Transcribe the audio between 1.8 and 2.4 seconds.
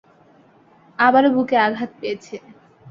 পেয়েছে।